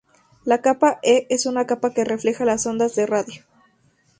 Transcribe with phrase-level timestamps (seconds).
[0.45, 3.43] La capa E es una capa que refleja las ondas de radio.